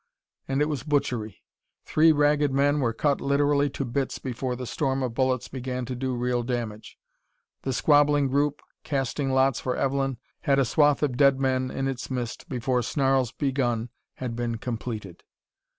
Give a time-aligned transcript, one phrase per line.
[0.47, 1.43] And it was butchery.
[1.85, 5.95] Three Ragged Men were cut literally to bits before the storm of bullets began to
[5.95, 6.97] do real damage.
[7.61, 12.09] The squabbling group, casting lots for Evelyn, had a swathe of dead men in its
[12.09, 15.21] midst before snarls begun had been completed.